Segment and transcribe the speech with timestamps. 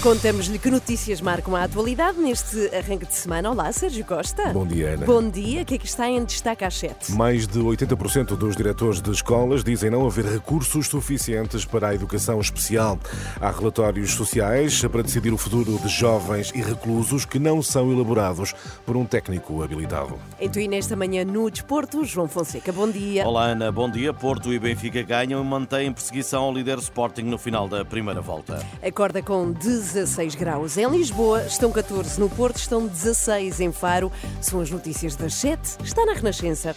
[0.00, 3.50] Contamos-lhe que notícias marcam a atualidade neste arranque de semana.
[3.50, 4.50] Olá, Sérgio Costa.
[4.50, 5.04] Bom dia, Ana.
[5.04, 5.62] Bom dia.
[5.62, 7.12] O que é que está em destaque às 7?
[7.12, 12.40] Mais de 80% dos diretores de escolas dizem não haver recursos suficientes para a educação
[12.40, 12.96] especial.
[13.40, 18.54] Há relatórios sociais para decidir o futuro de jovens e reclusos que não são elaborados
[18.86, 20.16] por um técnico habilitado.
[20.40, 23.26] Então, e nesta manhã no Desporto, João Fonseca, bom dia.
[23.26, 23.72] Olá, Ana.
[23.72, 24.14] Bom dia.
[24.14, 28.64] Porto e Benfica ganham e mantêm perseguição ao líder Sporting no final da primeira volta.
[28.80, 29.50] Acorda com
[29.92, 34.12] 16 graus em Lisboa, estão 14 no Porto, estão 16 em Faro.
[34.40, 35.82] São as notícias das 7.
[35.82, 36.76] Está na Renascença.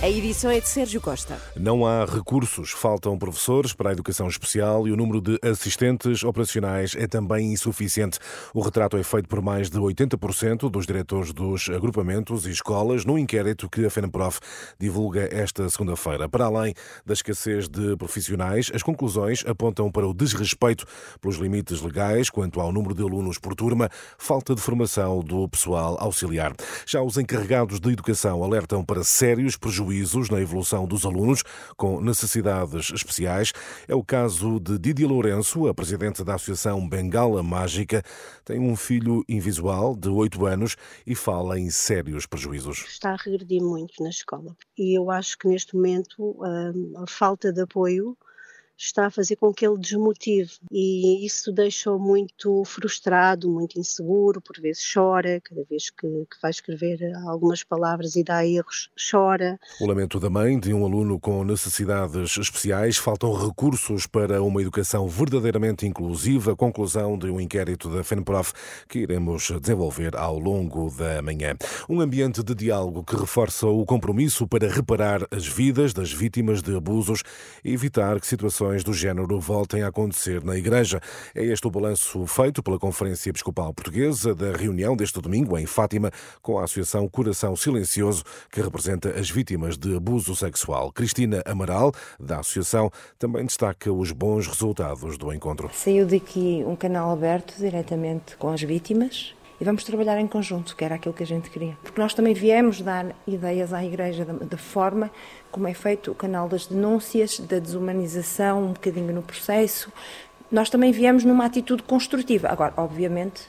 [0.00, 1.42] A edição é de Sérgio Costa.
[1.56, 6.94] Não há recursos, faltam professores para a educação especial e o número de assistentes operacionais
[6.96, 8.20] é também insuficiente.
[8.54, 13.18] O retrato é feito por mais de 80% dos diretores dos agrupamentos e escolas no
[13.18, 14.38] inquérito que a FENAPROF
[14.78, 16.28] divulga esta segunda-feira.
[16.28, 16.74] Para além
[17.04, 20.86] da escassez de profissionais, as conclusões apontam para o desrespeito
[21.20, 25.96] pelos limites legais quanto ao número de alunos por turma, falta de formação do pessoal
[25.98, 26.54] auxiliar.
[26.86, 31.42] Já os encarregados de educação alertam para sérios prejuízos prejuízos na evolução dos alunos
[31.76, 33.52] com necessidades especiais.
[33.86, 38.02] É o caso de Didier Lourenço, a presidente da Associação Bengala Mágica.
[38.44, 42.84] Tem um filho invisual de 8 anos e fala em sérios prejuízos.
[42.86, 44.54] Está a regredir muito na escola.
[44.76, 48.16] E eu acho que neste momento hum, a falta de apoio
[48.78, 54.60] está a fazer com que ele desmotive e isso deixou muito frustrado, muito inseguro, por
[54.60, 59.58] vezes chora, cada vez que, que, vai escrever algumas palavras e dá erros, chora.
[59.80, 65.08] O lamento da mãe de um aluno com necessidades especiais, faltam recursos para uma educação
[65.08, 68.52] verdadeiramente inclusiva, conclusão de um inquérito da FENPROF
[68.88, 71.56] que iremos desenvolver ao longo da manhã.
[71.88, 76.76] Um ambiente de diálogo que reforça o compromisso para reparar as vidas das vítimas de
[76.76, 77.22] abusos
[77.64, 81.00] e evitar que situações do género voltem a acontecer na Igreja.
[81.34, 86.10] É este o balanço feito pela Conferência Episcopal Portuguesa da reunião deste domingo em Fátima
[86.42, 90.92] com a Associação Coração Silencioso, que representa as vítimas de abuso sexual.
[90.92, 95.70] Cristina Amaral, da Associação, também destaca os bons resultados do encontro.
[95.72, 100.84] Saiu daqui um canal aberto diretamente com as vítimas e vamos trabalhar em conjunto, que
[100.84, 101.76] era aquilo que a gente queria.
[101.82, 105.10] Porque nós também viemos dar ideias à Igreja da, forma
[105.50, 109.92] como é feito o canal das denúncias, da desumanização, um bocadinho no processo.
[110.50, 112.48] Nós também viemos numa atitude construtiva.
[112.48, 113.42] Agora, obviamente,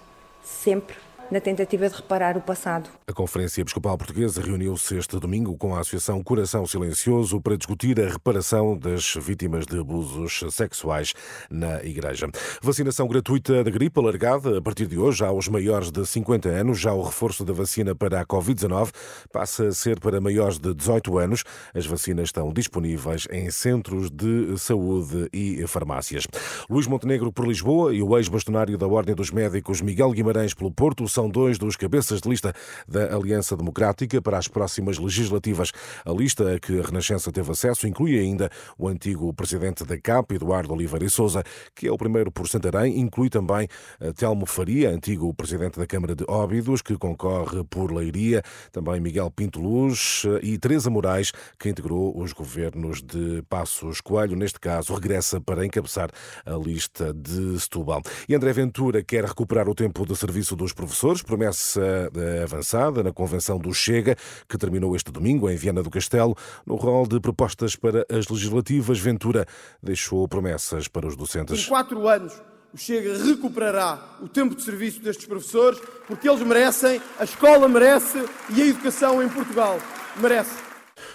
[0.43, 0.95] sempre
[1.31, 2.89] na tentativa de reparar o passado.
[3.07, 8.09] A Conferência Episcopal Portuguesa reuniu-se este domingo com a Associação Coração Silencioso para discutir a
[8.09, 11.13] reparação das vítimas de abusos sexuais
[11.49, 12.27] na Igreja.
[12.61, 16.79] Vacinação gratuita da gripe alargada a partir de hoje aos maiores de 50 anos.
[16.79, 18.91] Já o reforço da vacina para a Covid-19
[19.31, 21.43] passa a ser para maiores de 18 anos.
[21.73, 26.25] As vacinas estão disponíveis em centros de saúde e farmácias.
[26.69, 31.07] Luís Montenegro por Lisboa e o ex-bastonário da Ordem dos Médicos Miguel Guimarães pelo Porto
[31.19, 32.53] são dois dos cabeças de lista
[32.87, 35.73] da Aliança Democrática para as próximas legislativas.
[36.05, 40.35] A lista a que a Renascença teve acesso inclui ainda o antigo presidente da CAP,
[40.35, 41.43] Eduardo Oliveira e Souza,
[41.75, 43.67] que é o primeiro por Santarém, inclui também
[44.15, 48.41] Telmo Faria, antigo presidente da Câmara de Óbidos, que concorre por Leiria,
[48.71, 54.57] também Miguel Pinto Luz e Teresa Moraes, que integrou os governos de Passos Coelho, neste
[54.57, 56.09] caso regressa para encabeçar
[56.45, 58.01] a lista de Setúbal.
[58.29, 61.81] E André Ventura quer recuperar o tempo de serviço dos professores Açores, promessa
[62.15, 64.15] eh, avançada na convenção do Chega,
[64.47, 66.35] que terminou este domingo em Viana do Castelo.
[66.65, 69.45] No rol de propostas para as legislativas, Ventura
[69.81, 71.65] deixou promessas para os docentes.
[71.65, 72.33] Em quatro anos,
[72.71, 78.23] o Chega recuperará o tempo de serviço destes professores, porque eles merecem, a escola merece
[78.51, 79.79] e a educação em Portugal
[80.17, 80.68] merece.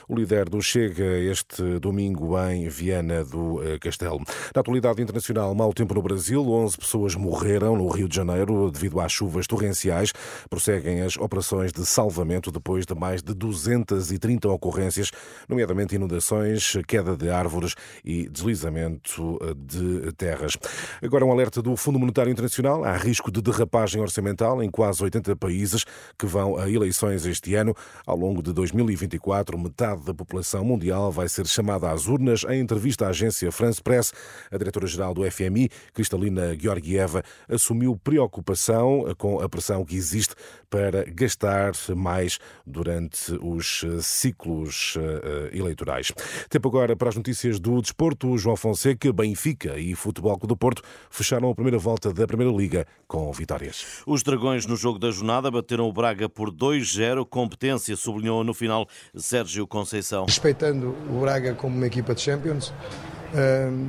[0.07, 4.21] O líder do Chega este domingo em Viana do eh, Castelo.
[4.55, 9.01] Na atualidade internacional, mau tempo no Brasil, 11 pessoas morreram no Rio de Janeiro devido
[9.01, 10.13] às chuvas torrenciais.
[10.51, 15.11] Prosseguem as operações de salvamento depois de mais de 230 ocorrências,
[15.49, 17.75] nomeadamente inundações, queda de árvores
[18.05, 20.59] e deslizamento eh, de terras.
[21.03, 22.85] Agora um alerta do Fundo Monetário Internacional.
[22.85, 25.85] Há risco de derrapagem orçamental em quase 80 países
[26.19, 27.75] que vão a eleições este ano.
[28.07, 32.45] Ao longo de 2024, metade metade da população mundial vai ser chamada às urnas.
[32.45, 34.13] Em entrevista à agência France Press,
[34.51, 40.35] a diretora-geral do FMI, Kristalina Georgieva, assumiu preocupação com a pressão que existe
[40.69, 46.13] para gastar mais durante os ciclos eh, eleitorais.
[46.49, 48.37] Tempo agora para as notícias do desporto.
[48.37, 52.87] João Fonseca, Benfica e Futebol Clube do Porto fecharam a primeira volta da Primeira Liga
[53.07, 54.03] com vitórias.
[54.07, 57.25] Os Dragões no jogo da jornada bateram o Braga por 2-0.
[57.27, 59.84] Competência, sublinhou no final Sérgio Conceição.
[60.27, 62.73] Respeitando o Braga como uma equipa de Champions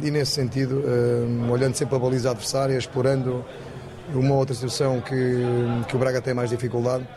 [0.02, 0.84] e nesse sentido,
[1.52, 3.46] olhando sempre a baliza adversária, explorando
[4.14, 5.14] uma outra situação que,
[5.88, 7.08] que o Braga tem mais dificuldade,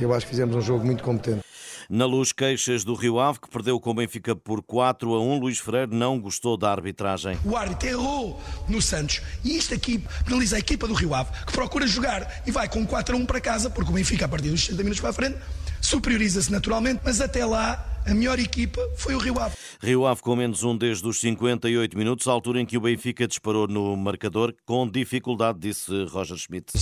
[0.00, 1.42] eu acho que fizemos um jogo muito competente.
[1.88, 5.38] Na luz, queixas do Rio Ave, que perdeu com o Benfica por 4 a 1.
[5.40, 7.36] Luís Freire não gostou da arbitragem.
[7.44, 9.20] O árbitro errou no Santos.
[9.42, 12.86] E isto aqui penaliza a equipa do Rio Ave, que procura jogar e vai com
[12.86, 15.12] 4 a 1 para casa, porque o Benfica, a partir dos 60 minutos para a
[15.12, 15.38] frente,
[15.80, 19.56] superioriza-se naturalmente, mas até lá a melhor equipa foi o Rio Ave.
[19.80, 23.66] Rio Ave com menos um desde os 58 minutos, altura em que o Benfica disparou
[23.68, 26.72] no marcador com dificuldade, disse Roger Schmidt.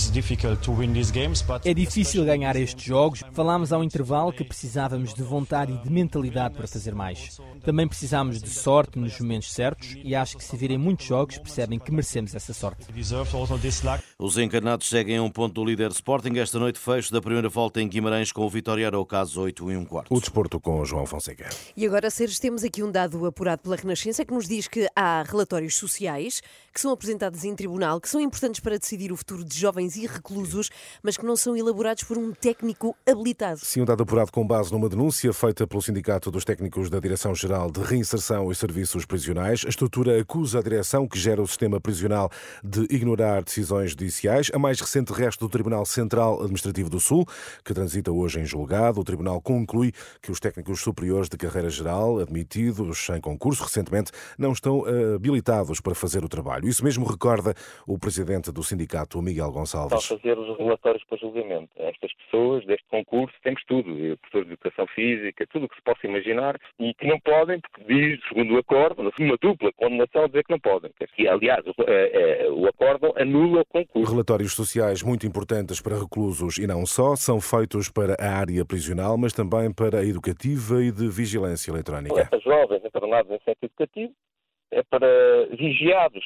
[1.65, 3.23] É difícil ganhar estes jogos.
[3.33, 7.37] Falámos ao intervalo que precisávamos de vontade e de mentalidade para fazer mais.
[7.63, 11.79] Também precisamos de sorte nos momentos certos e acho que se virem muitos jogos percebem
[11.79, 12.85] que merecemos essa sorte.
[14.17, 16.37] Os encarnados seguem a um ponto do líder Sporting.
[16.37, 19.71] Esta noite fecho da primeira volta em Guimarães com o Vitória era o caso 8
[19.71, 20.13] e 1 quarto.
[20.13, 21.49] O desporto com João Fonseca.
[21.75, 25.23] E agora, Sérgio, temos aqui um dado apurado pela Renascença que nos diz que há
[25.23, 26.41] relatórios sociais
[26.73, 30.05] que são apresentados em tribunal, que são importantes para decidir o futuro de jovens e
[30.05, 30.69] reclusos,
[31.03, 33.59] mas que não são elaborados por um técnico habilitado.
[33.63, 37.71] Sim, um dado apurado com base numa denúncia feita pelo Sindicato dos Técnicos da Direção-Geral
[37.71, 39.63] de Reinserção e Serviços Prisionais.
[39.65, 42.31] A estrutura acusa a direção que gera o sistema prisional
[42.63, 44.51] de ignorar decisões judiciais.
[44.53, 47.25] A mais recente resto do Tribunal Central Administrativo do Sul,
[47.65, 49.91] que transita hoje em julgado, o Tribunal conclui
[50.21, 50.98] que os técnicos superiores
[51.29, 54.83] de carreira geral, admitidos em concurso recentemente, não estão
[55.15, 56.67] habilitados para fazer o trabalho.
[56.67, 57.53] Isso mesmo recorda
[57.87, 59.93] o presidente do sindicato, Miguel Gonçalves.
[59.93, 64.87] Ao fazer os relatórios para julgamento, estas pessoas deste concurso temos tudo, professores de educação
[64.87, 68.57] física, tudo o que se possa imaginar, e que não podem, porque diz, segundo o
[68.57, 70.91] acordo, uma dupla condenação, dizer que não podem.
[71.17, 74.11] E, aliás, o, é, o acordo anula o concurso.
[74.11, 79.17] Relatórios sociais muito importantes para reclusos e não só, são feitos para a área prisional,
[79.17, 82.29] mas também para a educativa e de vigilância eletrónica.
[82.31, 84.13] As jovens internados em centro educativo
[84.71, 85.07] é para
[85.57, 86.23] vigiados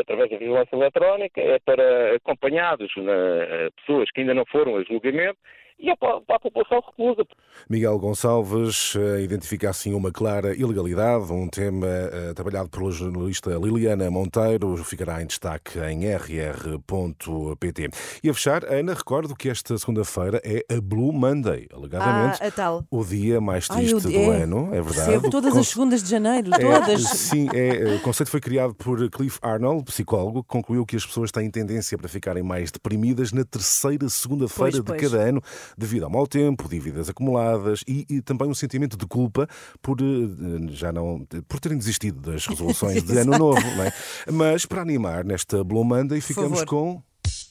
[0.00, 5.38] através da vigilância eletrónica, é para acompanhados na, pessoas que ainda não foram a julgamento
[5.80, 7.26] e é para, para a população reclusa.
[7.68, 14.76] Miguel Gonçalves identifica assim uma clara ilegalidade, um tema uh, trabalhado pela jornalista Liliana Monteiro,
[14.84, 17.90] ficará em destaque em rr.pt.
[18.22, 22.50] E a fechar, Ana, recordo que esta segunda-feira é a Blue Monday, alegadamente ah, a
[22.50, 22.84] tal.
[22.90, 25.10] o dia mais triste Ai, do é, ano, é verdade.
[25.10, 27.04] Recebo todas as segundas de janeiro, todas.
[27.04, 31.06] É, sim, é, o conceito foi criado por Cliff Arnold, psicólogo, que concluiu que as
[31.06, 35.42] pessoas têm tendência para ficarem mais deprimidas na terceira segunda-feira de cada ano
[35.76, 39.48] devido ao mau tempo, dívidas acumuladas e, e, também um sentimento de culpa
[39.82, 43.92] por eh, já não por terem desistido das resoluções de ano novo, não é?
[44.30, 47.02] Mas para animar nesta Blue Monday ficamos com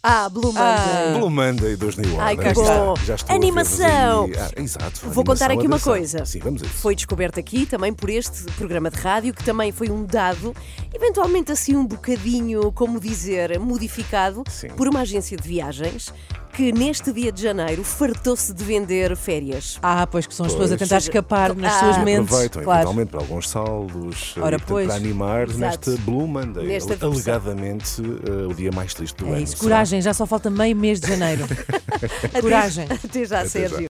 [0.01, 0.63] ah, Blue Monday.
[0.63, 1.17] Ah.
[1.17, 2.27] Blue Monday dos New Orleans.
[2.27, 3.05] Ai, cá está.
[3.05, 4.29] Já estou Animação.
[4.37, 5.09] Ah, exato.
[5.09, 6.25] Vou contar aqui uma coisa.
[6.25, 6.75] Sim, vamos a isso.
[6.75, 10.55] Foi descoberto aqui também por este programa de rádio, que também foi um dado,
[10.93, 14.69] eventualmente assim um bocadinho, como dizer, modificado Sim.
[14.69, 16.13] por uma agência de viagens
[16.59, 19.79] que neste dia de janeiro fartou-se de vender férias.
[19.81, 21.79] Ah, pois que são as pessoas a tentar escapar nas Ah.
[21.79, 22.25] suas mentes.
[22.33, 22.79] Aproveitam Claro.
[22.81, 24.87] eventualmente para alguns saldos eh, Ora, e, portanto, pois.
[24.87, 25.57] para animar Exato.
[25.57, 29.41] nesta Blue Monday, Nesta alegadamente eh, o dia mais triste do É ano.
[29.41, 31.47] isso, coragem, já só falta meio mês de janeiro.
[32.41, 32.87] coragem.
[32.89, 33.49] Até já, Até já.
[33.69, 33.87] Sérgio.